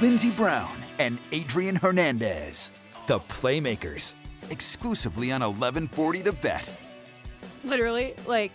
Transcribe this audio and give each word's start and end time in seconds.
Lindsey 0.00 0.30
Brown 0.30 0.82
and 0.98 1.18
Adrian 1.30 1.76
Hernandez, 1.76 2.70
the 3.06 3.18
Playmakers, 3.20 4.14
exclusively 4.48 5.30
on 5.30 5.42
1140 5.42 6.22
The 6.22 6.32
Bet. 6.32 6.72
Literally, 7.64 8.14
like, 8.26 8.50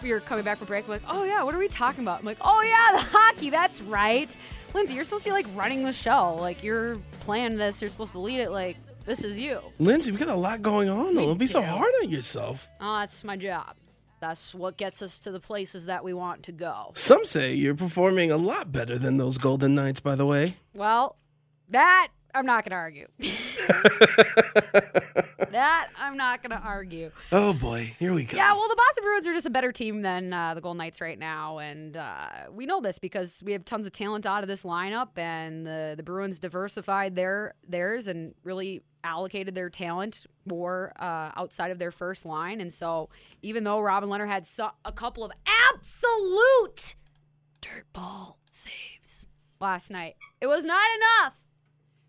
we 0.00 0.12
were 0.12 0.20
coming 0.20 0.44
back 0.44 0.58
from 0.58 0.68
break, 0.68 0.86
like, 0.86 1.02
oh 1.08 1.24
yeah, 1.24 1.42
what 1.42 1.56
are 1.56 1.58
we 1.58 1.66
talking 1.66 2.04
about? 2.04 2.20
I'm 2.20 2.24
like, 2.24 2.38
oh 2.40 2.62
yeah, 2.62 2.98
the 3.00 3.04
hockey, 3.04 3.50
that's 3.50 3.82
right. 3.82 4.34
Lindsey, 4.72 4.94
you're 4.94 5.02
supposed 5.02 5.24
to 5.24 5.30
be 5.30 5.32
like 5.32 5.46
running 5.56 5.82
the 5.82 5.92
show. 5.92 6.36
Like, 6.38 6.62
you're 6.62 6.98
playing 7.18 7.56
this, 7.56 7.82
you're 7.82 7.90
supposed 7.90 8.12
to 8.12 8.20
lead 8.20 8.38
it. 8.38 8.52
Like, 8.52 8.76
this 9.04 9.24
is 9.24 9.40
you. 9.40 9.60
Lindsey, 9.80 10.12
we 10.12 10.18
got 10.18 10.28
a 10.28 10.34
lot 10.36 10.62
going 10.62 10.88
on 10.88 11.16
though. 11.16 11.26
Don't 11.26 11.38
be 11.38 11.46
so 11.46 11.62
hard 11.62 11.92
on 12.04 12.10
yourself. 12.10 12.70
Oh, 12.80 13.00
that's 13.00 13.24
my 13.24 13.36
job. 13.36 13.74
That's 14.20 14.54
what 14.54 14.76
gets 14.76 15.00
us 15.00 15.18
to 15.20 15.32
the 15.32 15.40
places 15.40 15.86
that 15.86 16.04
we 16.04 16.12
want 16.12 16.42
to 16.44 16.52
go. 16.52 16.92
Some 16.94 17.24
say 17.24 17.54
you're 17.54 17.74
performing 17.74 18.30
a 18.30 18.36
lot 18.36 18.70
better 18.70 18.98
than 18.98 19.16
those 19.16 19.38
Golden 19.38 19.74
Knights, 19.74 20.00
by 20.00 20.14
the 20.14 20.26
way. 20.26 20.56
Well, 20.74 21.16
that 21.70 22.08
I'm 22.34 22.46
not 22.46 22.64
going 22.64 22.70
to 22.70 22.76
argue. 22.76 23.06
that 25.50 25.88
I'm 25.98 26.16
not 26.16 26.42
going 26.42 26.50
to 26.50 26.64
argue. 26.64 27.10
Oh 27.32 27.52
boy, 27.54 27.94
here 27.98 28.12
we 28.12 28.24
go. 28.24 28.36
Yeah, 28.36 28.52
well, 28.52 28.68
the 28.68 28.76
Boston 28.76 29.04
Bruins 29.04 29.26
are 29.26 29.32
just 29.32 29.46
a 29.46 29.50
better 29.50 29.72
team 29.72 30.02
than 30.02 30.32
uh, 30.32 30.54
the 30.54 30.60
Golden 30.60 30.78
Knights 30.78 31.00
right 31.00 31.18
now, 31.18 31.58
and 31.58 31.96
uh, 31.96 32.28
we 32.52 32.66
know 32.66 32.80
this 32.80 32.98
because 32.98 33.42
we 33.44 33.52
have 33.52 33.64
tons 33.64 33.86
of 33.86 33.92
talent 33.92 34.26
out 34.26 34.42
of 34.42 34.48
this 34.48 34.62
lineup, 34.64 35.16
and 35.16 35.66
the 35.66 35.94
the 35.96 36.02
Bruins 36.02 36.38
diversified 36.38 37.14
their 37.14 37.54
theirs 37.66 38.06
and 38.06 38.34
really 38.44 38.82
allocated 39.04 39.54
their 39.54 39.70
talent 39.70 40.26
more 40.46 40.92
uh, 40.98 41.30
outside 41.36 41.70
of 41.70 41.78
their 41.78 41.90
first 41.90 42.24
line, 42.24 42.60
and 42.60 42.72
so 42.72 43.08
even 43.42 43.64
though 43.64 43.80
Robin 43.80 44.08
Leonard 44.08 44.28
had 44.28 44.46
a 44.84 44.92
couple 44.92 45.24
of 45.24 45.32
absolute 45.46 46.94
dirtball 47.62 48.36
saves 48.50 49.26
last 49.60 49.90
night, 49.90 50.16
it 50.40 50.46
was 50.46 50.64
not 50.64 50.86
enough. 50.96 51.40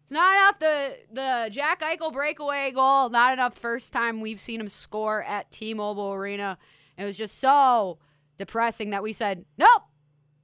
It's 0.03 0.11
not 0.11 0.35
enough 0.35 0.59
the 0.59 0.97
the 1.13 1.49
Jack 1.51 1.81
Eichel 1.81 2.11
breakaway 2.11 2.71
goal, 2.71 3.09
not 3.09 3.31
enough 3.31 3.55
first 3.55 3.93
time 3.93 4.19
we've 4.19 4.41
seen 4.41 4.59
him 4.59 4.67
score 4.67 5.23
at 5.23 5.49
T-Mobile 5.51 6.11
Arena. 6.11 6.57
It 6.97 7.05
was 7.05 7.17
just 7.17 7.39
so 7.39 7.97
depressing 8.37 8.89
that 8.89 9.03
we 9.03 9.13
said, 9.13 9.45
"Nope. 9.57 9.83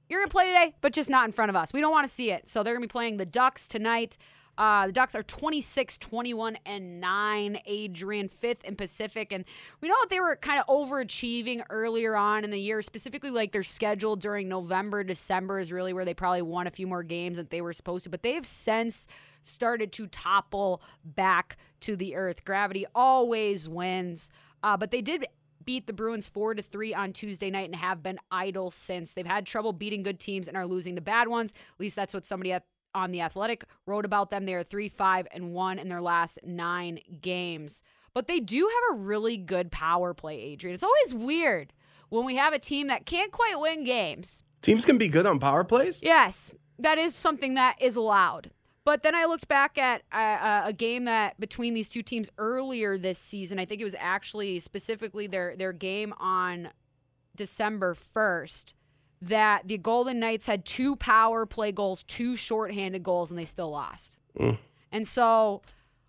You're 0.08 0.24
to 0.24 0.28
play 0.28 0.46
today, 0.46 0.74
but 0.80 0.94
just 0.94 1.10
not 1.10 1.26
in 1.26 1.32
front 1.32 1.50
of 1.50 1.56
us. 1.56 1.74
We 1.74 1.82
don't 1.82 1.92
want 1.92 2.08
to 2.08 2.12
see 2.12 2.30
it." 2.30 2.48
So 2.48 2.62
they're 2.62 2.76
to 2.76 2.80
be 2.80 2.86
playing 2.86 3.18
the 3.18 3.26
Ducks 3.26 3.68
tonight. 3.68 4.16
Uh, 4.58 4.88
the 4.88 4.92
Ducks 4.92 5.14
are 5.14 5.22
26, 5.22 5.98
21, 5.98 6.58
and 6.66 7.00
9. 7.00 7.60
Adrian, 7.64 8.28
fifth 8.28 8.64
in 8.64 8.74
Pacific. 8.74 9.32
And 9.32 9.44
we 9.80 9.88
know 9.88 9.94
that 10.02 10.10
they 10.10 10.18
were 10.18 10.34
kind 10.34 10.60
of 10.60 10.66
overachieving 10.66 11.62
earlier 11.70 12.16
on 12.16 12.42
in 12.42 12.50
the 12.50 12.58
year, 12.58 12.82
specifically 12.82 13.30
like 13.30 13.52
their 13.52 13.62
schedule 13.62 14.16
during 14.16 14.48
November, 14.48 15.04
December 15.04 15.60
is 15.60 15.70
really 15.70 15.92
where 15.92 16.04
they 16.04 16.12
probably 16.12 16.42
won 16.42 16.66
a 16.66 16.72
few 16.72 16.88
more 16.88 17.04
games 17.04 17.36
than 17.36 17.46
they 17.50 17.60
were 17.60 17.72
supposed 17.72 18.02
to. 18.04 18.10
But 18.10 18.22
they 18.22 18.32
have 18.32 18.46
since 18.46 19.06
started 19.44 19.92
to 19.92 20.08
topple 20.08 20.82
back 21.04 21.56
to 21.80 21.94
the 21.94 22.16
earth. 22.16 22.44
Gravity 22.44 22.84
always 22.94 23.68
wins. 23.68 24.28
Uh, 24.64 24.76
but 24.76 24.90
they 24.90 25.00
did 25.00 25.24
beat 25.64 25.86
the 25.86 25.92
Bruins 25.92 26.28
4 26.28 26.54
to 26.54 26.62
3 26.62 26.94
on 26.94 27.12
Tuesday 27.12 27.50
night 27.50 27.66
and 27.66 27.76
have 27.76 28.02
been 28.02 28.18
idle 28.30 28.72
since. 28.72 29.14
They've 29.14 29.24
had 29.24 29.46
trouble 29.46 29.72
beating 29.72 30.02
good 30.02 30.18
teams 30.18 30.48
and 30.48 30.56
are 30.56 30.66
losing 30.66 30.96
to 30.96 31.00
bad 31.00 31.28
ones. 31.28 31.52
At 31.52 31.80
least 31.80 31.94
that's 31.94 32.14
what 32.14 32.26
somebody 32.26 32.52
at 32.52 32.64
on 32.94 33.10
the 33.10 33.20
Athletic 33.20 33.64
wrote 33.86 34.04
about 34.04 34.30
them. 34.30 34.44
They 34.44 34.54
are 34.54 34.62
3 34.62 34.88
5 34.88 35.28
and 35.32 35.52
1 35.52 35.78
in 35.78 35.88
their 35.88 36.00
last 36.00 36.38
9 36.44 36.98
games. 37.20 37.82
But 38.14 38.26
they 38.26 38.40
do 38.40 38.68
have 38.68 38.96
a 38.96 39.00
really 39.00 39.36
good 39.36 39.70
power 39.70 40.14
play, 40.14 40.40
Adrian. 40.40 40.74
It's 40.74 40.82
always 40.82 41.14
weird 41.14 41.72
when 42.08 42.24
we 42.24 42.36
have 42.36 42.52
a 42.52 42.58
team 42.58 42.88
that 42.88 43.06
can't 43.06 43.32
quite 43.32 43.58
win 43.58 43.84
games. 43.84 44.42
Teams 44.62 44.84
can 44.84 44.98
be 44.98 45.08
good 45.08 45.26
on 45.26 45.38
power 45.38 45.64
plays? 45.64 46.02
Yes, 46.02 46.50
that 46.78 46.98
is 46.98 47.14
something 47.14 47.54
that 47.54 47.76
is 47.80 47.96
allowed. 47.96 48.50
But 48.84 49.02
then 49.02 49.14
I 49.14 49.26
looked 49.26 49.48
back 49.48 49.76
at 49.76 50.02
a, 50.12 50.68
a, 50.68 50.72
game 50.72 51.04
that 51.04 51.38
between 51.38 51.74
these 51.74 51.90
two 51.90 52.02
teams 52.02 52.30
earlier 52.38 52.96
this 52.96 53.18
season. 53.18 53.58
I 53.58 53.66
think 53.66 53.82
it 53.82 53.84
was 53.84 53.96
actually 53.98 54.60
specifically 54.60 55.26
their 55.26 55.54
their 55.56 55.74
game 55.74 56.14
on 56.18 56.70
December 57.36 57.94
first. 57.94 58.74
That 59.20 59.66
the 59.66 59.78
Golden 59.78 60.20
Knights 60.20 60.46
had 60.46 60.64
two 60.64 60.96
power 60.96 61.44
play 61.44 61.72
goals, 61.72 62.04
two 62.04 62.36
shorthanded 62.36 63.02
goals, 63.02 63.30
and 63.30 63.38
they 63.38 63.44
still 63.44 63.70
lost. 63.70 64.18
Mm. 64.38 64.58
And 64.92 65.08
so, 65.08 65.62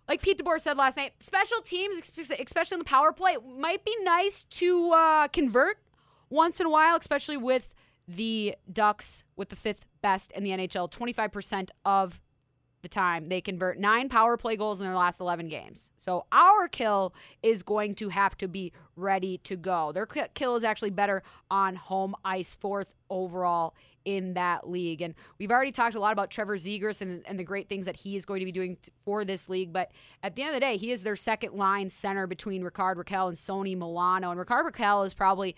like 0.08 0.22
Pete 0.22 0.38
DeBoer 0.38 0.60
said 0.60 0.76
last 0.76 0.96
night, 0.96 1.14
special 1.20 1.60
teams, 1.60 1.96
especially 1.98 2.74
in 2.76 2.78
the 2.78 2.84
power 2.84 3.12
play, 3.12 3.36
might 3.58 3.84
be 3.84 3.96
nice 4.02 4.44
to 4.44 4.90
uh, 4.92 5.28
convert 5.28 5.78
once 6.28 6.60
in 6.60 6.66
a 6.66 6.70
while, 6.70 6.96
especially 6.96 7.36
with 7.36 7.74
the 8.06 8.56
Ducks 8.72 9.24
with 9.36 9.48
the 9.48 9.56
fifth 9.56 9.86
best 10.02 10.32
in 10.32 10.44
the 10.44 10.50
NHL, 10.50 10.90
25% 10.90 11.70
of 11.84 12.20
the 12.82 12.88
time 12.88 13.26
they 13.26 13.40
convert 13.40 13.78
nine 13.78 14.08
power 14.08 14.36
play 14.36 14.56
goals 14.56 14.80
in 14.80 14.86
their 14.86 14.96
last 14.96 15.20
11 15.20 15.48
games. 15.48 15.90
So 15.98 16.26
our 16.32 16.68
kill 16.68 17.14
is 17.42 17.62
going 17.62 17.94
to 17.96 18.08
have 18.08 18.36
to 18.38 18.48
be 18.48 18.72
ready 18.96 19.38
to 19.44 19.56
go. 19.56 19.92
Their 19.92 20.06
kill 20.06 20.56
is 20.56 20.64
actually 20.64 20.90
better 20.90 21.22
on 21.50 21.76
home 21.76 22.14
ice, 22.24 22.54
fourth 22.54 22.94
overall 23.08 23.74
in 24.04 24.34
that 24.34 24.68
league. 24.68 25.02
And 25.02 25.14
we've 25.38 25.50
already 25.50 25.72
talked 25.72 25.94
a 25.94 26.00
lot 26.00 26.12
about 26.12 26.30
Trevor 26.30 26.56
Zegras 26.56 27.02
and, 27.02 27.22
and 27.26 27.38
the 27.38 27.44
great 27.44 27.68
things 27.68 27.86
that 27.86 27.96
he 27.96 28.16
is 28.16 28.24
going 28.24 28.40
to 28.40 28.46
be 28.46 28.52
doing 28.52 28.78
for 29.04 29.24
this 29.24 29.48
league. 29.48 29.72
But 29.72 29.90
at 30.22 30.36
the 30.36 30.42
end 30.42 30.50
of 30.50 30.54
the 30.54 30.60
day, 30.60 30.76
he 30.76 30.90
is 30.90 31.02
their 31.02 31.16
second 31.16 31.54
line 31.54 31.90
center 31.90 32.26
between 32.26 32.62
Rickard 32.62 32.96
Rakell 32.96 33.28
and 33.28 33.38
Sonny 33.38 33.74
Milano. 33.74 34.30
And 34.30 34.38
Rickard 34.38 34.72
Rakell 34.72 35.06
is 35.06 35.12
probably 35.12 35.54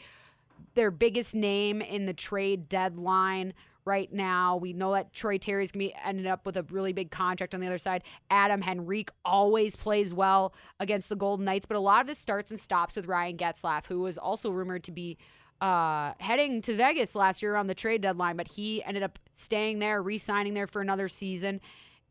their 0.74 0.90
biggest 0.90 1.34
name 1.34 1.82
in 1.82 2.06
the 2.06 2.14
trade 2.14 2.68
deadline 2.68 3.54
right 3.84 4.12
now. 4.12 4.56
We 4.56 4.72
know 4.72 4.92
that 4.92 5.12
Troy 5.12 5.38
Terry's 5.38 5.72
to 5.72 5.78
be 5.78 5.94
ended 6.04 6.26
up 6.26 6.46
with 6.46 6.56
a 6.56 6.62
really 6.64 6.92
big 6.92 7.10
contract 7.10 7.54
on 7.54 7.60
the 7.60 7.66
other 7.66 7.78
side. 7.78 8.02
Adam 8.30 8.62
Henrique 8.62 9.10
always 9.24 9.76
plays 9.76 10.14
well 10.14 10.54
against 10.78 11.08
the 11.08 11.16
Golden 11.16 11.44
Knights, 11.44 11.66
but 11.66 11.76
a 11.76 11.80
lot 11.80 12.00
of 12.00 12.06
this 12.06 12.18
starts 12.18 12.50
and 12.50 12.60
stops 12.60 12.96
with 12.96 13.06
Ryan 13.06 13.36
Getzlaf, 13.36 13.86
who 13.86 14.00
was 14.00 14.18
also 14.18 14.50
rumored 14.50 14.84
to 14.84 14.92
be 14.92 15.18
uh, 15.60 16.12
heading 16.18 16.60
to 16.62 16.74
Vegas 16.74 17.14
last 17.14 17.40
year 17.40 17.54
on 17.54 17.68
the 17.68 17.74
trade 17.74 18.02
deadline, 18.02 18.36
but 18.36 18.48
he 18.48 18.82
ended 18.82 19.02
up 19.02 19.18
staying 19.32 19.78
there, 19.78 20.02
re 20.02 20.18
signing 20.18 20.54
there 20.54 20.66
for 20.66 20.82
another 20.82 21.08
season, 21.08 21.60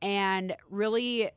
and 0.02 0.56
really 0.70 1.30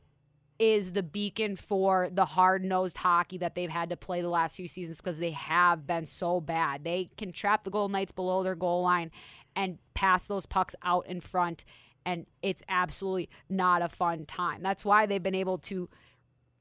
is 0.57 0.93
the 0.93 1.03
beacon 1.03 1.55
for 1.57 2.09
the 2.13 2.23
hard 2.23 2.63
nosed 2.63 2.97
hockey 2.97 3.37
that 3.37 3.55
they've 3.55 3.69
had 3.69 3.89
to 3.89 3.97
play 3.97 4.21
the 4.21 4.29
last 4.29 4.55
few 4.55 4.69
seasons 4.69 5.01
because 5.01 5.19
they 5.19 5.31
have 5.31 5.85
been 5.85 6.05
so 6.05 6.39
bad. 6.39 6.83
They 6.85 7.09
can 7.17 7.33
trap 7.33 7.65
the 7.65 7.69
Golden 7.69 7.91
Knights 7.91 8.13
below 8.13 8.43
their 8.43 8.55
goal 8.55 8.81
line 8.81 9.11
and 9.55 9.77
pass 9.93 10.27
those 10.27 10.45
pucks 10.45 10.75
out 10.83 11.07
in 11.07 11.21
front. 11.21 11.65
And 12.05 12.25
it's 12.41 12.63
absolutely 12.69 13.29
not 13.49 13.81
a 13.81 13.89
fun 13.89 14.25
time. 14.25 14.61
That's 14.61 14.85
why 14.85 15.05
they've 15.05 15.23
been 15.23 15.35
able 15.35 15.57
to 15.59 15.89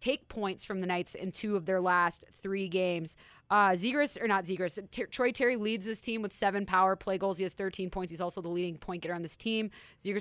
take 0.05 0.29
points 0.29 0.64
from 0.64 0.81
the 0.81 0.87
Knights 0.87 1.14
in 1.14 1.32
two 1.32 1.56
of 1.56 1.64
their 1.64 1.81
last 1.81 2.26
three 2.31 2.69
games. 2.69 3.17
Uh, 3.50 3.70
Zegras, 3.70 4.20
or 4.20 4.29
not 4.29 4.44
Zegras, 4.44 4.79
T- 4.91 5.05
Troy 5.05 5.32
Terry 5.32 5.56
leads 5.56 5.87
this 5.87 6.02
team 6.02 6.20
with 6.20 6.32
seven 6.32 6.67
power 6.67 6.94
play 6.94 7.17
goals. 7.17 7.38
He 7.38 7.43
has 7.43 7.55
13 7.55 7.88
points. 7.88 8.11
He's 8.11 8.20
also 8.20 8.43
the 8.43 8.49
leading 8.49 8.76
point 8.76 9.02
getter 9.02 9.14
on 9.14 9.23
this 9.23 9.37
team. 9.37 9.70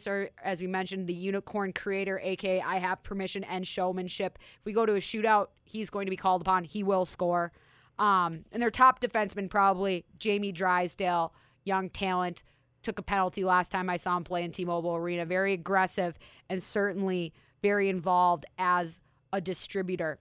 Are, 0.07 0.29
as 0.41 0.61
we 0.61 0.67
mentioned, 0.67 1.07
the 1.07 1.13
unicorn 1.13 1.73
creator, 1.73 2.19
aka 2.23 2.61
I 2.61 2.77
have 2.77 3.03
permission 3.03 3.43
and 3.43 3.67
showmanship. 3.67 4.39
If 4.59 4.65
we 4.65 4.71
go 4.71 4.85
to 4.85 4.93
a 4.93 4.99
shootout, 4.99 5.47
he's 5.65 5.89
going 5.89 6.05
to 6.05 6.11
be 6.11 6.17
called 6.17 6.41
upon. 6.41 6.63
He 6.63 6.83
will 6.83 7.05
score. 7.05 7.51
Um, 7.99 8.45
and 8.51 8.61
their 8.61 8.71
top 8.71 9.01
defenseman, 9.01 9.49
probably 9.49 10.05
Jamie 10.17 10.51
Drysdale, 10.53 11.33
young 11.65 11.89
talent 11.89 12.43
took 12.83 12.99
a 12.99 13.03
penalty 13.03 13.43
last 13.43 13.71
time 13.71 13.89
I 13.89 13.97
saw 13.97 14.15
him 14.17 14.23
play 14.23 14.43
in 14.43 14.51
T-Mobile 14.51 14.95
Arena. 14.95 15.25
Very 15.25 15.53
aggressive 15.53 16.17
and 16.49 16.63
certainly 16.63 17.33
very 17.61 17.89
involved 17.89 18.45
as 18.57 18.99
a 19.31 19.41
distributor. 19.41 20.19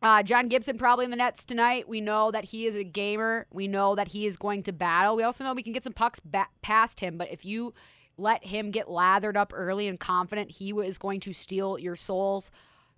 Uh, 0.00 0.22
John 0.22 0.46
Gibson 0.48 0.78
probably 0.78 1.06
in 1.06 1.10
the 1.10 1.16
nets 1.16 1.44
tonight. 1.44 1.88
We 1.88 2.00
know 2.00 2.30
that 2.30 2.44
he 2.44 2.66
is 2.66 2.76
a 2.76 2.84
gamer. 2.84 3.46
We 3.52 3.66
know 3.66 3.96
that 3.96 4.08
he 4.08 4.26
is 4.26 4.36
going 4.36 4.62
to 4.64 4.72
battle. 4.72 5.16
We 5.16 5.24
also 5.24 5.42
know 5.42 5.54
we 5.54 5.64
can 5.64 5.72
get 5.72 5.82
some 5.82 5.92
pucks 5.92 6.20
back 6.20 6.50
past 6.62 7.00
him. 7.00 7.18
But 7.18 7.32
if 7.32 7.44
you 7.44 7.74
let 8.16 8.44
him 8.44 8.70
get 8.70 8.88
lathered 8.88 9.36
up 9.36 9.52
early 9.54 9.88
and 9.88 9.98
confident, 9.98 10.52
he 10.52 10.70
is 10.70 10.98
going 10.98 11.20
to 11.20 11.32
steal 11.32 11.78
your 11.78 11.96
souls. 11.96 12.50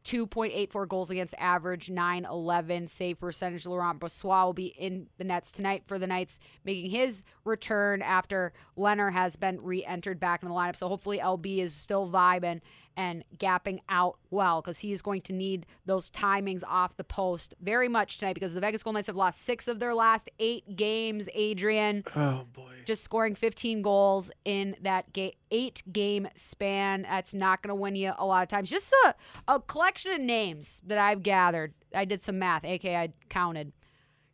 2.84 0.05 0.89
goals 0.89 1.11
against 1.11 1.35
average, 1.39 1.91
911 1.91 2.87
save 2.87 3.19
percentage. 3.19 3.67
Laurent 3.67 4.01
Brossoit 4.01 4.47
will 4.47 4.53
be 4.53 4.67
in 4.67 5.07
the 5.19 5.25
nets 5.25 5.53
tonight 5.53 5.83
for 5.87 5.99
the 5.99 6.07
Knights, 6.07 6.41
making 6.65 6.91
his 6.91 7.23
return 7.45 8.03
after 8.03 8.53
Leonard 8.77 9.13
has 9.13 9.37
been 9.37 9.61
re 9.63 9.85
entered 9.85 10.19
back 10.19 10.43
in 10.43 10.49
the 10.49 10.55
lineup. 10.55 10.77
So 10.77 10.89
hopefully 10.89 11.19
LB 11.19 11.59
is 11.59 11.75
still 11.75 12.11
vibing 12.11 12.61
and 12.97 13.25
gapping 13.39 13.81
out 13.89 14.19
well 14.31 14.61
because 14.61 14.81
he 14.81 14.93
is 14.93 15.01
going 15.01 15.23
to 15.23 15.33
need 15.33 15.67
those 15.87 16.11
timings 16.11 16.63
off 16.67 16.97
the 16.97 17.05
post 17.05 17.55
very 17.61 17.89
much 17.89 18.19
tonight 18.19 18.35
because 18.35 18.55
the 18.55 18.61
Vegas 18.61 18.83
Golden 18.83 18.99
Knights 18.99 19.07
have 19.07 19.17
lost 19.17 19.43
six 19.43 19.69
of 19.69 19.79
their 19.79 19.95
last 19.95 20.29
eight 20.39 20.77
games, 20.77 21.29
Adrian. 21.35 22.05
Oh 22.17 22.45
boy. 22.53 22.70
Just 22.85 23.05
scoring 23.05 23.35
15 23.35 23.83
goals 23.83 24.31
in 24.45 24.77
that 24.83 25.13
ga- 25.13 25.37
eight 25.51 25.83
game 25.93 26.29
span. 26.35 27.03
That's 27.03 27.35
not 27.35 27.63
going 27.63 27.69
to 27.69 27.75
win 27.75 27.95
you 27.97 28.13
a 28.19 28.25
lot 28.25 28.43
of 28.43 28.49
times. 28.49 28.71
Just 28.71 28.95
a, 29.05 29.15
a 29.49 29.61
collection 29.61 30.13
of 30.13 30.21
names 30.21 30.81
that 30.87 30.99
I've 30.99 31.23
gathered. 31.23 31.75
I 31.95 32.05
did 32.05 32.23
some 32.23 32.39
math, 32.39 32.65
aka 32.65 32.97
I 32.97 33.13
counted. 33.29 33.73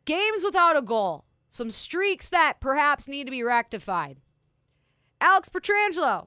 Games 0.04 0.44
without 0.44 0.76
a 0.76 0.82
goal. 0.82 1.25
Some 1.48 1.70
streaks 1.70 2.28
that 2.31 2.60
perhaps 2.60 3.08
need 3.08 3.25
to 3.25 3.31
be 3.31 3.43
rectified. 3.43 4.19
Alex 5.20 5.49
Pietrangelo, 5.49 6.26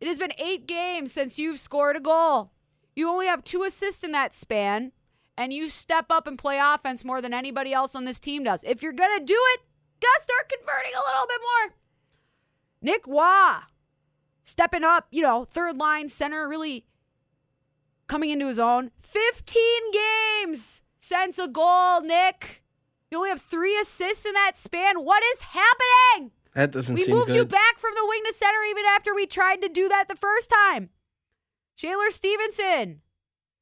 it 0.00 0.06
has 0.06 0.18
been 0.18 0.32
eight 0.38 0.66
games 0.66 1.12
since 1.12 1.38
you've 1.38 1.58
scored 1.58 1.96
a 1.96 2.00
goal. 2.00 2.52
You 2.94 3.08
only 3.08 3.26
have 3.26 3.44
two 3.44 3.64
assists 3.64 4.04
in 4.04 4.12
that 4.12 4.34
span, 4.34 4.92
and 5.36 5.52
you 5.52 5.68
step 5.68 6.06
up 6.10 6.26
and 6.26 6.38
play 6.38 6.60
offense 6.62 7.04
more 7.04 7.20
than 7.20 7.34
anybody 7.34 7.72
else 7.72 7.94
on 7.94 8.04
this 8.04 8.20
team 8.20 8.44
does. 8.44 8.64
If 8.64 8.82
you're 8.82 8.92
going 8.92 9.18
to 9.18 9.24
do 9.24 9.38
it, 9.54 9.60
gotta 10.00 10.20
start 10.20 10.48
converting 10.48 10.92
a 10.94 11.06
little 11.06 11.26
bit 11.26 11.40
more. 11.40 11.74
Nick 12.80 13.06
Waugh, 13.06 13.62
stepping 14.42 14.84
up, 14.84 15.08
you 15.10 15.22
know, 15.22 15.44
third 15.44 15.76
line 15.76 16.08
center, 16.08 16.48
really 16.48 16.84
coming 18.06 18.30
into 18.30 18.46
his 18.46 18.58
own. 18.58 18.90
15 19.00 19.62
games 19.92 20.80
since 20.98 21.38
a 21.38 21.48
goal, 21.48 22.00
Nick. 22.00 22.62
You 23.10 23.18
only 23.18 23.30
have 23.30 23.40
three 23.40 23.78
assists 23.78 24.26
in 24.26 24.34
that 24.34 24.56
span. 24.56 25.04
What 25.04 25.22
is 25.32 25.42
happening? 25.42 26.32
That 26.54 26.72
doesn't 26.72 26.96
seem 26.96 26.96
good. 26.96 27.00
We 27.00 27.04
seem 27.04 27.14
moved 27.14 27.28
good. 27.28 27.36
you 27.36 27.44
back 27.46 27.78
from 27.78 27.94
the 27.94 28.06
wing 28.06 28.22
to 28.26 28.32
center 28.32 28.62
even 28.70 28.84
after 28.86 29.14
we 29.14 29.26
tried 29.26 29.62
to 29.62 29.68
do 29.68 29.88
that 29.88 30.08
the 30.08 30.16
first 30.16 30.50
time. 30.50 30.90
Chandler 31.76 32.10
Stephenson, 32.10 33.00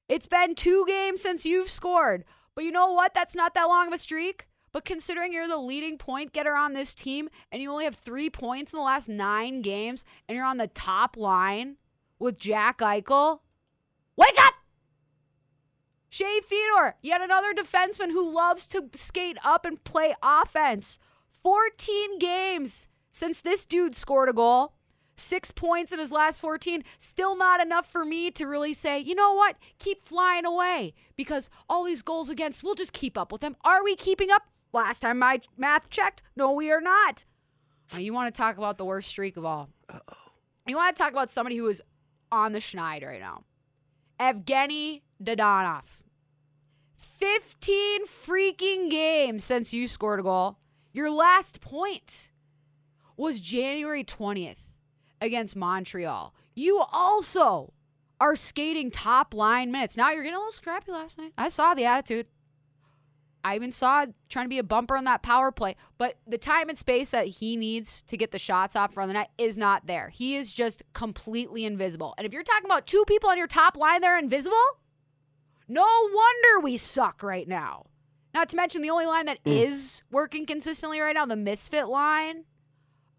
it's 0.09 0.27
been 0.27 0.55
two 0.55 0.85
games 0.89 1.21
since 1.21 1.45
you've 1.45 1.69
scored. 1.69 2.25
But 2.55 2.65
you 2.65 2.71
know 2.71 2.91
what? 2.93 3.13
That's 3.15 3.37
not 3.37 3.55
that 3.55 3.65
long 3.65 3.89
of 3.89 3.93
a 3.93 3.99
streak. 3.99 4.49
But 4.77 4.85
considering 4.85 5.33
you're 5.33 5.49
the 5.49 5.57
leading 5.57 5.97
point 5.97 6.35
getter 6.35 6.55
on 6.55 6.75
this 6.75 6.93
team 6.93 7.31
and 7.51 7.63
you 7.63 7.71
only 7.71 7.87
have 7.87 7.95
three 7.95 8.29
points 8.29 8.75
in 8.75 8.77
the 8.77 8.85
last 8.85 9.09
nine 9.09 9.63
games 9.63 10.05
and 10.29 10.37
you're 10.37 10.45
on 10.45 10.59
the 10.59 10.67
top 10.67 11.17
line 11.17 11.77
with 12.19 12.37
Jack 12.37 12.81
Eichel, 12.81 13.39
wake 14.19 14.37
up! 14.39 14.53
Shea 16.11 16.41
Theodore, 16.41 16.97
yet 17.01 17.23
another 17.23 17.55
defenseman 17.55 18.11
who 18.11 18.31
loves 18.31 18.67
to 18.67 18.91
skate 18.93 19.39
up 19.43 19.65
and 19.65 19.83
play 19.83 20.15
offense. 20.23 20.99
14 21.31 22.19
games 22.19 22.89
since 23.11 23.41
this 23.41 23.65
dude 23.65 23.95
scored 23.95 24.29
a 24.29 24.35
goal. 24.35 24.75
Six 25.17 25.53
points 25.53 25.91
in 25.91 25.99
his 25.99 26.13
last 26.13 26.39
14. 26.39 26.85
Still 26.99 27.35
not 27.35 27.63
enough 27.63 27.91
for 27.91 28.05
me 28.05 28.31
to 28.33 28.45
really 28.45 28.75
say, 28.75 28.99
you 28.99 29.15
know 29.15 29.33
what? 29.33 29.57
Keep 29.79 30.03
flying 30.03 30.45
away 30.45 30.93
because 31.17 31.49
all 31.67 31.83
these 31.83 32.03
goals 32.03 32.29
against, 32.29 32.63
we'll 32.63 32.75
just 32.75 32.93
keep 32.93 33.17
up 33.17 33.33
with 33.33 33.41
them. 33.41 33.57
Are 33.65 33.83
we 33.83 33.97
keeping 33.97 34.31
up? 34.31 34.43
Last 34.73 35.01
time 35.01 35.19
my 35.19 35.41
math 35.57 35.91
checked, 35.91 36.23
no, 36.37 36.53
we 36.53 36.71
are 36.71 36.81
not. 36.81 37.25
Now, 37.93 38.01
you 38.01 38.13
want 38.13 38.35
to 38.35 38.37
talk 38.37 38.59
about 38.59 38.79
the 38.79 38.85
worst 38.85 39.09
streak 39.09 39.37
of 39.37 39.45
all. 39.45 39.71
Uh-oh. 39.89 40.17
You 40.67 40.77
want 40.77 40.95
to 40.97 41.03
talk 41.03 41.13
about 41.13 41.31
somebody 41.31 41.57
who 41.57 41.69
is 41.69 41.83
on 42.33 42.53
the 42.53 42.59
schneid 42.59 43.05
right 43.07 43.21
now. 43.21 43.45
Evgenii 44.19 45.03
Dadonov. 45.23 46.03
15 46.97 48.07
freaking 48.07 48.91
games 48.91 49.45
since 49.45 49.73
you 49.73 49.87
scored 49.87 50.21
a 50.21 50.23
goal. 50.23 50.59
Your 50.93 51.11
last 51.11 51.61
point 51.61 52.31
was 53.17 53.41
January 53.41 54.05
20th 54.05 54.71
against 55.21 55.57
Montreal. 55.57 56.35
You 56.55 56.83
also 56.93 57.73
are 58.21 58.37
skating 58.37 58.91
top 58.91 59.35
line 59.35 59.71
minutes. 59.71 59.97
Now 59.97 60.11
you're 60.11 60.23
getting 60.23 60.37
a 60.37 60.39
little 60.39 60.53
scrappy 60.53 60.93
last 60.93 61.19
night. 61.19 61.33
I 61.39 61.49
saw 61.49 61.75
the 61.75 61.85
attitude. 61.85 62.27
I 63.47 63.55
even 63.55 63.71
saw 63.71 64.07
trying 64.29 64.47
to 64.47 64.49
be 64.49 64.59
a 64.59 64.65
bumper 64.65 64.97
on 64.97 65.05
that 65.05 65.23
power 65.23 65.53
play, 65.53 65.77
but 65.99 66.17
the 66.27 66.37
time 66.37 66.69
and 66.69 66.77
space 66.77 67.13
that 67.13 67.29
he 67.29 67.57
needs 67.57 68.03
to 68.09 68.17
get 68.17 68.33
the 68.33 68.41
shots 68.41 68.75
off 68.75 68.93
from 68.93 69.07
the 69.07 69.13
net 69.13 69.31
is 69.39 69.57
not 69.57 69.87
there. 69.87 70.09
He 70.09 70.35
is 70.35 70.53
just 70.53 70.83
completely 70.95 71.65
invisible. 71.65 72.13
And 72.19 72.27
if 72.27 72.33
you're 72.33 72.43
talking 72.43 72.67
about 72.67 72.89
two 72.89 73.05
people 73.07 73.31
on 73.31 73.39
your 73.39 73.47
top 73.47 73.77
line 73.77 74.01
that 74.01 74.09
are 74.09 74.19
invisible, 74.19 74.57
no 75.69 75.85
wonder 75.85 76.61
we 76.61 76.77
suck 76.77 77.23
right 77.23 77.47
now. 77.47 77.87
Not 78.35 78.49
to 78.49 78.57
mention 78.57 78.83
the 78.83 78.91
only 78.91 79.07
line 79.07 79.27
that 79.27 79.39
is 79.45 80.03
working 80.11 80.45
consistently 80.45 80.99
right 80.99 81.15
now, 81.15 81.25
the 81.25 81.37
misfit 81.37 81.87
line. 81.87 82.47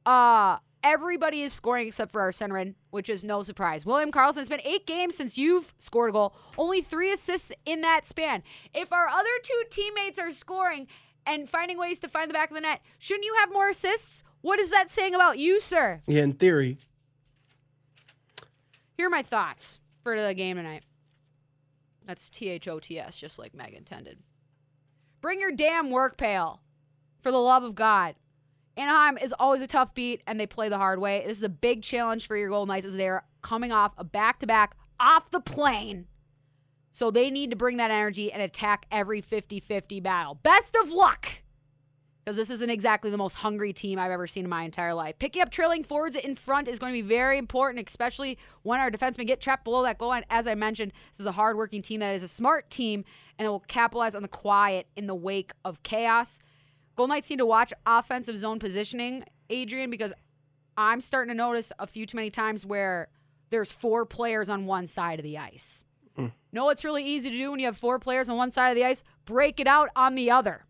Uh 0.06 0.58
everybody 0.88 1.42
is 1.42 1.52
scoring 1.52 1.86
except 1.86 2.14
for 2.14 2.22
our 2.22 2.32
centerman, 2.32 2.74
which 2.92 3.10
is 3.10 3.26
no 3.26 3.42
surprise. 3.42 3.86
William 3.86 4.10
Karlsson, 4.12 4.38
it's 4.38 4.50
been 4.50 4.62
eight 4.64 4.88
games 4.88 5.18
since 5.18 5.38
you've 5.38 5.74
scored 5.78 6.12
a 6.12 6.14
goal, 6.14 6.34
only 6.58 6.82
three 6.82 7.12
assists 7.12 7.52
in 7.66 7.82
that 7.82 8.08
span. 8.08 8.42
If 8.74 8.94
our 8.94 9.08
other 9.08 9.30
two 9.44 9.64
teammates 9.70 10.18
are 10.18 10.32
scoring 10.32 10.88
and 11.26 11.50
finding 11.50 11.78
ways 11.78 12.00
to 12.00 12.08
find 12.08 12.30
the 12.30 12.34
back 12.34 12.50
of 12.50 12.56
the 12.56 12.62
net, 12.62 12.82
shouldn't 13.00 13.26
you 13.26 13.36
have 13.40 13.52
more 13.52 13.70
assists? 13.70 14.24
What 14.42 14.60
is 14.60 14.72
that 14.72 14.90
saying 14.90 15.14
about 15.14 15.38
you, 15.38 15.60
sir? 15.60 16.00
Yeah, 16.08 16.24
in 16.24 16.34
theory. 16.34 16.78
Here 18.94 19.08
are 19.08 19.12
my 19.12 19.24
thoughts 19.24 19.82
for 20.04 20.20
the 20.20 20.34
game 20.34 20.56
tonight. 20.56 20.84
That's 22.06 22.30
T 22.30 22.48
H 22.48 22.70
O 22.70 22.80
T 22.80 22.98
S, 22.98 23.18
just 23.18 23.38
like 23.38 23.54
Meg 23.54 23.74
intended. 23.74 24.20
Bring 25.20 25.42
your 25.42 25.52
damn 25.52 25.92
work 25.92 26.16
pail, 26.16 26.62
for 27.22 27.32
the 27.32 27.38
love 27.38 27.64
of 27.64 27.76
God. 27.76 28.16
Anaheim 28.78 29.18
is 29.18 29.34
always 29.40 29.62
a 29.62 29.68
tough 29.68 29.94
beat, 29.94 30.22
and 30.28 30.40
they 30.40 30.48
play 30.48 30.70
the 30.70 30.78
hard 30.78 31.00
way. 31.00 31.24
This 31.26 31.38
is 31.38 31.44
a 31.44 31.50
big 31.50 31.82
challenge 31.82 32.28
for 32.28 32.38
your 32.38 32.50
Golden 32.50 32.74
Knights 32.74 32.86
as 32.86 32.96
they're 32.96 33.24
coming 33.42 33.72
off 33.72 33.94
a 33.98 34.04
back 34.04 34.40
to 34.40 34.48
back 34.48 34.76
off 35.00 35.32
the 35.32 35.40
plane. 35.40 36.06
So 36.92 37.12
they 37.12 37.30
need 37.30 37.50
to 37.50 37.56
bring 37.56 37.78
that 37.78 37.92
energy 37.92 38.32
and 38.32 38.42
attack 38.42 38.86
every 38.92 39.22
50 39.22 39.60
50 39.60 40.00
battle. 40.00 40.36
Best 40.44 40.76
of 40.76 40.92
luck! 40.92 41.42
because 42.28 42.36
this 42.36 42.50
isn't 42.50 42.70
exactly 42.70 43.10
the 43.10 43.18
most 43.18 43.36
hungry 43.36 43.72
team 43.72 43.98
I've 43.98 44.12
ever 44.12 44.28
seen 44.28 44.44
in 44.44 44.50
my 44.50 44.64
entire 44.64 44.94
life. 44.94 45.18
Picking 45.18 45.42
up 45.42 45.50
trailing 45.50 45.82
forwards 45.82 46.18
in 46.18 46.36
front 46.36 46.68
is 46.68 46.78
going 46.78 46.92
to 46.92 47.02
be 47.02 47.08
very 47.08 47.38
important, 47.38 47.88
especially 47.88 48.38
when 48.64 48.82
our 48.82 48.92
defensemen 48.92 49.26
get 49.26 49.40
trapped 49.40 49.64
below 49.64 49.82
that 49.84 49.98
goal 49.98 50.10
line. 50.10 50.26
As 50.30 50.46
I 50.46 50.54
mentioned, 50.54 50.92
this 51.10 51.22
is 51.22 51.26
a 51.26 51.32
hardworking 51.32 51.82
team 51.82 52.02
that 52.02 52.14
is 52.14 52.24
a 52.24 52.28
smart 52.28 52.70
team 52.70 53.06
and 53.40 53.46
it 53.46 53.50
will 53.50 53.62
capitalize 53.62 54.14
on 54.14 54.24
the 54.24 54.28
quiet 54.28 54.88
in 54.98 55.08
the 55.08 55.16
wake 55.16 55.54
of 55.64 55.82
chaos. 55.84 56.40
Golden 56.98 57.14
Knights 57.14 57.30
need 57.30 57.38
to 57.38 57.46
watch 57.46 57.72
offensive 57.86 58.38
zone 58.38 58.58
positioning, 58.58 59.24
Adrian, 59.52 59.92
because 59.92 60.12
I'm 60.76 61.00
starting 61.00 61.32
to 61.32 61.38
notice 61.38 61.72
a 61.78 61.86
few 61.86 62.08
too 62.08 62.18
many 62.18 62.32
times 62.32 62.66
where 62.66 63.10
there's 63.52 63.72
four 63.72 64.06
players 64.06 64.50
on 64.50 64.66
one 64.66 64.88
side 64.88 65.20
of 65.20 65.24
the 65.24 65.38
ice. 65.38 65.86
Hmm. 66.16 66.28
Know 66.52 66.70
it's 66.70 66.84
really 66.84 67.06
easy 67.06 67.30
to 67.30 67.38
do 67.38 67.52
when 67.52 67.60
you 67.60 67.68
have 67.68 67.78
four 67.78 68.00
players 68.00 68.30
on 68.30 68.36
one 68.36 68.52
side 68.52 68.70
of 68.70 68.76
the 68.76 68.84
ice? 68.84 69.04
Break 69.26 69.60
it 69.60 69.68
out 69.68 69.90
on 69.96 70.16
the 70.16 70.32
other. 70.32 70.66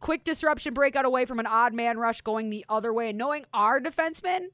Quick 0.00 0.24
disruption 0.24 0.74
breakout 0.74 1.04
away 1.04 1.24
from 1.24 1.38
an 1.38 1.46
odd 1.46 1.72
man 1.72 1.96
rush 1.96 2.22
going 2.22 2.50
the 2.50 2.64
other 2.68 2.92
way. 2.92 3.10
And 3.10 3.18
knowing 3.18 3.46
our 3.54 3.80
defenseman, 3.80 4.46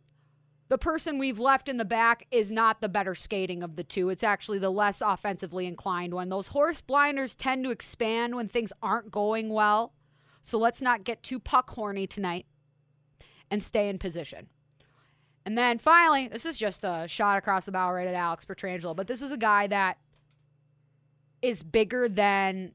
the 0.68 0.78
person 0.78 1.18
we've 1.18 1.38
left 1.38 1.70
in 1.70 1.78
the 1.78 1.84
back 1.86 2.26
is 2.30 2.52
not 2.52 2.82
the 2.82 2.88
better 2.88 3.14
skating 3.14 3.62
of 3.62 3.76
the 3.76 3.84
two. 3.84 4.10
It's 4.10 4.22
actually 4.22 4.58
the 4.58 4.70
less 4.70 5.00
offensively 5.00 5.66
inclined 5.66 6.12
one. 6.12 6.28
Those 6.28 6.48
horse 6.48 6.82
blinders 6.82 7.34
tend 7.34 7.64
to 7.64 7.70
expand 7.70 8.36
when 8.36 8.46
things 8.46 8.74
aren't 8.82 9.10
going 9.10 9.48
well. 9.48 9.93
So 10.44 10.58
let's 10.58 10.80
not 10.80 11.04
get 11.04 11.22
too 11.22 11.40
puck 11.40 11.70
horny 11.70 12.06
tonight 12.06 12.46
and 13.50 13.64
stay 13.64 13.88
in 13.88 13.98
position. 13.98 14.48
And 15.46 15.58
then 15.58 15.78
finally, 15.78 16.28
this 16.28 16.46
is 16.46 16.56
just 16.56 16.84
a 16.84 17.06
shot 17.08 17.36
across 17.38 17.66
the 17.66 17.72
bow 17.72 17.92
right 17.92 18.06
at 18.06 18.14
Alex 18.14 18.44
Pietrangelo, 18.44 18.94
but 18.94 19.06
this 19.06 19.20
is 19.20 19.32
a 19.32 19.36
guy 19.36 19.66
that 19.66 19.98
is 21.42 21.62
bigger 21.62 22.08
than 22.08 22.72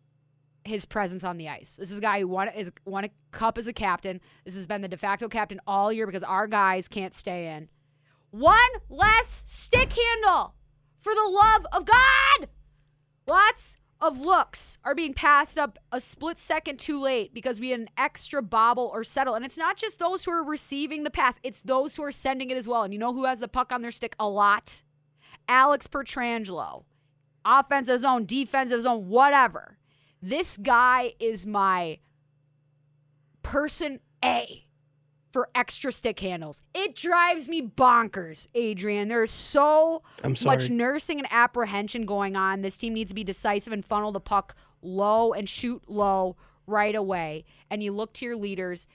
his 0.64 0.86
presence 0.86 1.24
on 1.24 1.38
the 1.38 1.50
ice. 1.50 1.78
This 1.78 1.92
is 1.92 1.98
a 1.98 2.02
guy 2.02 2.20
who 2.20 2.28
won 2.28 2.50
is 2.50 2.72
won 2.86 3.06
a 3.06 3.10
cup 3.32 3.58
as 3.58 3.68
a 3.68 3.74
captain. 3.74 4.22
This 4.46 4.56
has 4.56 4.68
been 4.68 4.82
the 4.82 4.88
de 4.88 4.98
facto 4.98 5.28
captain 5.28 5.60
all 5.66 5.92
year 5.92 6.06
because 6.06 6.24
our 6.24 6.48
guys 6.48 6.88
can't 6.88 7.16
stay 7.16 7.48
in. 7.56 7.70
One 8.32 8.60
less 8.90 9.44
stick 9.48 9.92
handle 9.92 10.54
for 11.00 11.16
the 11.16 11.28
love 11.28 11.66
of 11.72 11.86
God. 11.86 12.50
Lots 13.26 13.78
of 14.02 14.20
looks 14.20 14.78
are 14.84 14.96
being 14.96 15.14
passed 15.14 15.58
up 15.58 15.78
a 15.92 16.00
split 16.00 16.38
second 16.38 16.80
too 16.80 17.02
late 17.02 17.34
because 17.34 17.60
we 17.60 17.72
had 17.72 17.82
an 17.82 17.90
extra 17.98 18.42
bobble 18.42 18.90
or 18.94 19.04
settle. 19.04 19.36
And 19.36 19.44
it's 19.44 19.58
not 19.58 19.78
just 19.78 20.00
those 20.00 20.24
who 20.24 20.32
are 20.32 20.44
receiving 20.44 21.04
the 21.04 21.10
pass, 21.10 21.40
it's 21.44 21.62
those 21.62 21.96
who 21.96 22.04
are 22.04 22.12
sending 22.12 22.50
it 22.50 22.58
as 22.58 22.68
well. 22.68 22.84
And 22.84 22.94
you 22.94 23.00
know 23.00 23.14
who 23.14 23.26
has 23.26 23.42
the 23.42 23.48
puck 23.48 23.72
on 23.72 23.82
their 23.82 23.92
stick 23.92 24.16
a 24.20 24.28
lot? 24.30 24.84
Alex 25.48 25.88
Pietrangelo. 25.88 26.84
offensive 27.46 28.00
zone, 28.00 28.26
defensive 28.26 28.82
zone, 28.84 29.10
whatever. 29.10 29.78
This 30.22 30.58
guy 30.58 31.14
is 31.20 31.46
my 31.46 32.00
person 33.42 34.00
A 34.24 34.66
for 35.32 35.50
extra 35.54 35.92
stick 35.92 36.20
handles. 36.20 36.64
It 36.74 36.96
drives 36.96 37.48
me 37.48 37.62
bonkers, 37.62 38.48
Adrian. 38.56 39.08
There's 39.08 39.32
so 39.32 40.02
much 40.46 40.70
nursing 40.70 41.20
and 41.20 41.28
apprehension 41.32 42.06
going 42.06 42.36
on. 42.36 42.62
This 42.62 42.78
team 42.78 42.94
needs 42.94 43.12
to 43.12 43.16
be 43.16 43.24
decisive 43.24 43.74
and 43.74 43.86
funnel 43.86 44.12
the 44.12 44.20
puck 44.20 44.56
low 44.82 45.34
and 45.34 45.48
shoot 45.48 45.84
low 45.88 46.36
right 46.66 46.96
away. 46.96 47.46
And 47.70 47.84
you 47.84 47.92
look 47.92 48.14
to 48.14 48.26
your 48.26 48.36
leaders 48.38 48.88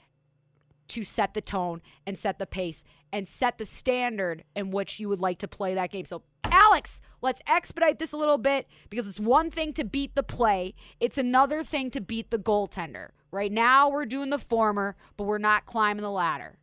to 0.88 1.04
set 1.04 1.34
the 1.34 1.40
tone 1.40 1.82
and 2.06 2.18
set 2.18 2.38
the 2.38 2.46
pace 2.46 2.84
and 3.12 3.28
set 3.28 3.58
the 3.58 3.64
standard 3.64 4.44
in 4.54 4.70
which 4.70 4.98
you 5.00 5.08
would 5.08 5.20
like 5.20 5.38
to 5.38 5.48
play 5.48 5.74
that 5.74 5.90
game. 5.90 6.04
So, 6.04 6.22
Alex, 6.44 7.00
let's 7.22 7.42
expedite 7.46 7.98
this 7.98 8.12
a 8.12 8.16
little 8.16 8.38
bit 8.38 8.66
because 8.90 9.06
it's 9.06 9.20
one 9.20 9.50
thing 9.50 9.72
to 9.74 9.84
beat 9.84 10.14
the 10.14 10.22
play, 10.22 10.74
it's 11.00 11.18
another 11.18 11.62
thing 11.62 11.90
to 11.92 12.00
beat 12.00 12.30
the 12.30 12.38
goaltender. 12.38 13.08
Right 13.30 13.50
now, 13.50 13.88
we're 13.88 14.06
doing 14.06 14.30
the 14.30 14.38
former, 14.38 14.96
but 15.16 15.24
we're 15.24 15.38
not 15.38 15.66
climbing 15.66 16.02
the 16.02 16.10
ladder. 16.10 16.58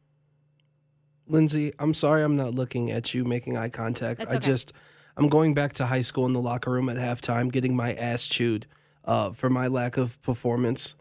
Lindsay, 1.28 1.74
I'm 1.80 1.94
sorry 1.94 2.24
I'm 2.24 2.36
not 2.36 2.54
looking 2.54 2.92
at 2.92 3.14
you 3.14 3.24
making 3.24 3.58
eye 3.58 3.70
contact. 3.70 4.20
That's 4.20 4.32
I 4.32 4.38
just 4.38 4.74
I'm 5.18 5.30
going 5.30 5.54
back 5.54 5.74
to 5.74 5.86
high 5.86 6.02
school 6.02 6.26
in 6.26 6.34
the 6.34 6.42
locker 6.42 6.72
room 6.72 6.90
at 6.90 6.98
halftime, 6.98 7.52
getting 7.52 7.76
my 7.76 7.94
ass 7.94 8.28
chewed 8.28 8.68
uh, 9.06 9.32
for 9.32 9.50
my 9.50 9.68
lack 9.68 9.98
of 9.98 10.22
performance. 10.22 10.96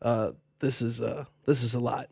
Uh, 0.00 0.32
this 0.58 0.82
is 0.82 1.00
uh, 1.00 1.24
this 1.46 1.62
is 1.62 1.74
a 1.74 1.80
lot. 1.80 2.08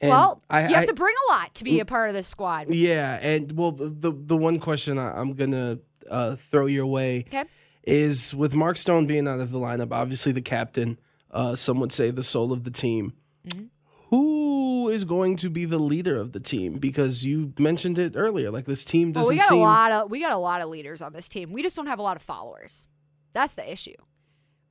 And 0.00 0.10
well, 0.10 0.42
I, 0.48 0.66
you 0.68 0.74
have 0.74 0.84
I- 0.84 0.86
to 0.86 0.94
bring 0.94 1.14
a 1.28 1.32
lot 1.32 1.54
to 1.56 1.64
be 1.64 1.80
a 1.80 1.84
part 1.84 2.08
of 2.08 2.14
this 2.14 2.26
squad. 2.26 2.70
Yeah, 2.70 3.18
and 3.20 3.52
well, 3.52 3.72
the 3.72 4.10
the, 4.12 4.36
one 4.36 4.58
question 4.58 4.98
I, 4.98 5.18
I'm 5.20 5.34
gonna 5.34 5.78
uh, 6.10 6.36
throw 6.36 6.66
your 6.66 6.86
way 6.86 7.24
Okay. 7.28 7.44
is 7.84 8.34
with 8.34 8.54
Mark 8.54 8.76
Stone 8.78 9.06
being 9.06 9.28
out 9.28 9.40
of 9.40 9.50
the 9.52 9.58
lineup, 9.58 9.92
obviously 9.92 10.32
the 10.32 10.40
captain, 10.42 10.98
uh, 11.30 11.54
some 11.54 11.80
would 11.80 11.92
say 11.92 12.10
the 12.10 12.22
soul 12.22 12.52
of 12.52 12.64
the 12.64 12.70
team. 12.70 13.12
Mm-hmm. 13.46 13.64
Who 14.08 14.88
is 14.88 15.04
going 15.04 15.36
to 15.36 15.50
be 15.50 15.66
the 15.66 15.78
leader 15.78 16.16
of 16.16 16.32
the 16.32 16.40
team? 16.40 16.78
Because 16.78 17.24
you 17.24 17.52
mentioned 17.58 17.96
it 17.98 18.14
earlier, 18.16 18.50
like 18.50 18.64
this 18.64 18.84
team 18.84 19.12
doesn't 19.12 19.32
we 19.32 19.38
got 19.38 19.48
seem. 19.50 19.58
a 19.58 19.62
lot 19.62 19.92
of 19.92 20.10
we 20.10 20.20
got 20.20 20.32
a 20.32 20.38
lot 20.38 20.62
of 20.62 20.68
leaders 20.68 21.00
on 21.02 21.12
this 21.12 21.28
team. 21.28 21.52
We 21.52 21.62
just 21.62 21.76
don't 21.76 21.86
have 21.86 21.98
a 21.98 22.02
lot 22.02 22.16
of 22.16 22.22
followers. 22.22 22.86
That's 23.34 23.54
the 23.54 23.70
issue. 23.70 23.94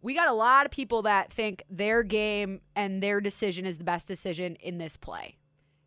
We 0.01 0.13
got 0.13 0.27
a 0.27 0.34
lot 0.34 0.65
of 0.65 0.72
people 0.72 1.01
that 1.03 1.32
think 1.32 1.63
their 1.70 2.03
game 2.03 2.62
and 2.75 3.03
their 3.03 3.20
decision 3.20 3.65
is 3.65 3.77
the 3.77 3.84
best 3.84 4.08
decision 4.08 4.56
in 4.58 4.77
this 4.77 4.96
play. 4.96 5.38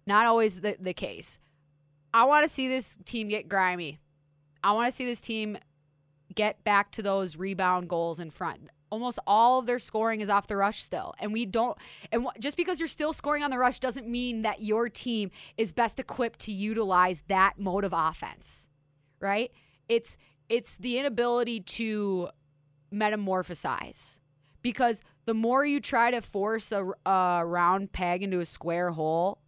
Not 0.06 0.26
always 0.26 0.60
the, 0.60 0.76
the 0.78 0.92
case. 0.92 1.38
I 2.12 2.24
want 2.24 2.44
to 2.44 2.48
see 2.48 2.68
this 2.68 2.98
team 3.04 3.28
get 3.28 3.48
grimy. 3.48 4.00
I 4.62 4.72
want 4.72 4.88
to 4.88 4.92
see 4.92 5.06
this 5.06 5.20
team 5.20 5.56
get 6.34 6.62
back 6.64 6.90
to 6.92 7.02
those 7.02 7.36
rebound 7.36 7.88
goals 7.88 8.20
in 8.20 8.30
front. 8.30 8.68
Almost 8.90 9.18
all 9.26 9.58
of 9.58 9.66
their 9.66 9.78
scoring 9.78 10.20
is 10.20 10.28
off 10.28 10.46
the 10.46 10.56
rush 10.56 10.82
still. 10.82 11.14
And 11.18 11.32
we 11.32 11.46
don't 11.46 11.78
and 12.10 12.24
wh- 12.24 12.38
just 12.38 12.58
because 12.58 12.78
you're 12.78 12.88
still 12.88 13.14
scoring 13.14 13.42
on 13.42 13.50
the 13.50 13.58
rush 13.58 13.78
doesn't 13.78 14.06
mean 14.06 14.42
that 14.42 14.62
your 14.62 14.90
team 14.90 15.30
is 15.56 15.72
best 15.72 15.98
equipped 15.98 16.40
to 16.40 16.52
utilize 16.52 17.22
that 17.28 17.54
mode 17.58 17.84
of 17.84 17.94
offense. 17.96 18.68
Right? 19.18 19.50
It's 19.88 20.18
it's 20.50 20.76
the 20.76 20.98
inability 20.98 21.60
to 21.60 22.28
metamorphosize. 22.92 24.20
Because 24.62 25.02
the 25.24 25.34
more 25.34 25.64
you 25.64 25.80
try 25.80 26.10
to 26.10 26.20
force 26.20 26.72
a, 26.72 26.86
a 27.04 27.44
round 27.44 27.92
peg 27.92 28.22
into 28.22 28.40
a 28.40 28.46
square 28.46 28.90
hole, 28.92 29.40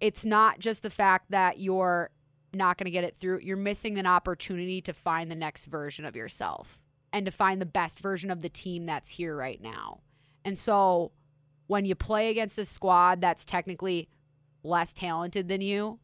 it's 0.00 0.24
not 0.24 0.58
just 0.58 0.82
the 0.82 0.90
fact 0.90 1.30
that 1.30 1.58
you're 1.58 2.10
not 2.52 2.78
going 2.78 2.84
to 2.84 2.90
get 2.90 3.04
it 3.04 3.16
through. 3.16 3.40
You're 3.42 3.56
missing 3.56 3.98
an 3.98 4.06
opportunity 4.06 4.80
to 4.82 4.92
find 4.92 5.30
the 5.30 5.36
next 5.36 5.66
version 5.66 6.04
of 6.04 6.14
yourself 6.14 6.80
and 7.12 7.26
to 7.26 7.32
find 7.32 7.60
the 7.60 7.66
best 7.66 8.00
version 8.00 8.30
of 8.30 8.42
the 8.42 8.48
team 8.48 8.86
that's 8.86 9.10
here 9.10 9.36
right 9.36 9.60
now. 9.60 10.00
And 10.44 10.58
so 10.58 11.12
when 11.66 11.84
you 11.84 11.94
play 11.94 12.30
against 12.30 12.58
a 12.58 12.64
squad 12.64 13.20
that's 13.20 13.44
technically 13.44 14.08
less 14.62 14.92
talented 14.92 15.48
than 15.48 15.60
you, 15.60 15.98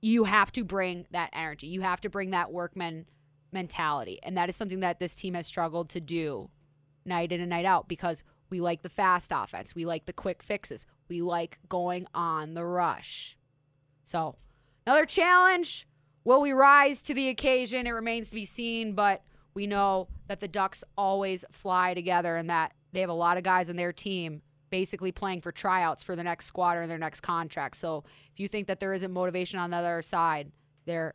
you 0.00 0.24
have 0.24 0.52
to 0.52 0.64
bring 0.64 1.06
that 1.10 1.30
energy. 1.32 1.68
You 1.68 1.80
have 1.80 2.00
to 2.02 2.10
bring 2.10 2.30
that 2.30 2.52
workman 2.52 3.06
mentality. 3.54 4.18
And 4.22 4.36
that 4.36 4.48
is 4.48 4.56
something 4.56 4.80
that 4.80 4.98
this 4.98 5.16
team 5.16 5.34
has 5.34 5.46
struggled 5.46 5.88
to 5.90 6.00
do 6.00 6.50
night 7.06 7.32
in 7.32 7.40
and 7.40 7.50
night 7.50 7.64
out 7.64 7.88
because 7.88 8.22
we 8.50 8.60
like 8.60 8.82
the 8.82 8.88
fast 8.88 9.32
offense. 9.34 9.74
We 9.74 9.86
like 9.86 10.06
the 10.06 10.12
quick 10.12 10.42
fixes. 10.42 10.86
We 11.08 11.22
like 11.22 11.58
going 11.68 12.06
on 12.14 12.54
the 12.54 12.64
rush. 12.64 13.36
So, 14.04 14.36
another 14.86 15.06
challenge. 15.06 15.86
Will 16.24 16.40
we 16.40 16.52
rise 16.52 17.02
to 17.02 17.14
the 17.14 17.28
occasion? 17.28 17.86
It 17.86 17.90
remains 17.90 18.30
to 18.30 18.34
be 18.34 18.44
seen, 18.44 18.94
but 18.94 19.22
we 19.54 19.66
know 19.66 20.08
that 20.28 20.40
the 20.40 20.48
Ducks 20.48 20.84
always 20.96 21.44
fly 21.50 21.94
together 21.94 22.36
and 22.36 22.48
that 22.48 22.72
they 22.92 23.00
have 23.00 23.10
a 23.10 23.14
lot 23.14 23.36
of 23.36 23.42
guys 23.42 23.68
on 23.68 23.76
their 23.76 23.92
team 23.92 24.42
basically 24.70 25.12
playing 25.12 25.40
for 25.40 25.52
tryouts 25.52 26.02
for 26.02 26.16
the 26.16 26.24
next 26.24 26.46
squad 26.46 26.76
or 26.76 26.86
their 26.86 26.98
next 26.98 27.20
contract. 27.20 27.76
So, 27.76 28.04
if 28.32 28.40
you 28.40 28.48
think 28.48 28.66
that 28.68 28.80
there 28.80 28.94
isn't 28.94 29.12
motivation 29.12 29.58
on 29.58 29.70
the 29.70 29.76
other 29.76 30.02
side, 30.02 30.50
there 30.86 31.14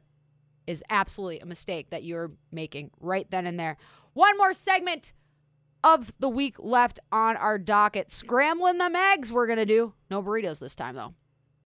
is 0.69 0.83
absolutely 0.91 1.39
a 1.39 1.45
mistake 1.47 1.89
that 1.89 2.03
you're 2.03 2.31
making 2.51 2.91
right 3.01 3.29
then 3.31 3.47
and 3.47 3.59
there. 3.59 3.75
One 4.13 4.38
more 4.38 4.53
segment 4.53 5.13
of 5.83 6.11
the 6.19 6.29
week 6.29 6.57
left 6.59 6.99
on 7.11 7.35
our 7.38 7.57
docket. 7.57 8.11
Scrambling 8.11 8.77
them 8.77 8.95
eggs, 8.95 9.31
we're 9.31 9.47
going 9.47 9.57
to 9.57 9.65
do. 9.65 9.93
No 10.11 10.21
burritos 10.21 10.59
this 10.59 10.75
time, 10.75 10.95
though. 10.95 11.15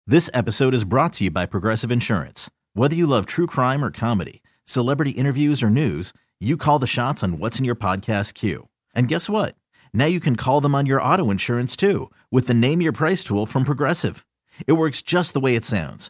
This 0.08 0.30
episode 0.34 0.74
is 0.74 0.86
brought 0.86 1.12
to 1.14 1.26
you 1.26 1.32
by 1.32 1.46
Progressive 1.46 1.92
Insurance. 1.92 2.50
Whether 2.74 2.96
you 2.96 3.06
love 3.06 3.26
true 3.26 3.46
crime 3.46 3.84
or 3.84 3.92
comedy, 3.92 4.42
celebrity 4.66 5.12
interviews 5.12 5.62
or 5.62 5.70
news, 5.70 6.14
you 6.40 6.56
call 6.56 6.80
the 6.80 6.88
shots 6.88 7.24
on 7.24 7.40
what's 7.40 7.60
in 7.60 7.66
your 7.66 7.76
podcast 7.76 8.34
queue. 8.34 8.70
And 8.96 9.10
guess 9.10 9.30
what? 9.30 9.56
Now 9.94 10.06
you 10.06 10.22
can 10.22 10.38
call 10.38 10.62
them 10.62 10.76
on 10.76 10.86
your 10.86 11.02
auto 11.02 11.30
insurance 11.30 11.76
too 11.76 12.10
with 12.32 12.48
the 12.48 12.54
Name 12.54 12.82
Your 12.82 12.94
Price 12.94 13.24
tool 13.24 13.46
from 13.46 13.66
Progressive. 13.66 14.26
It 14.66 14.74
works 14.74 15.02
just 15.02 15.34
the 15.34 15.42
way 15.42 15.56
it 15.56 15.66
sounds. 15.66 16.10